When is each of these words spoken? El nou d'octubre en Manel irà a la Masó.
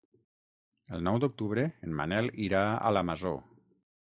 El 0.97 1.03
nou 1.07 1.19
d'octubre 1.25 1.67
en 1.89 1.93
Manel 2.01 2.33
irà 2.47 2.63
a 2.91 2.97
la 2.99 3.05
Masó. 3.13 3.37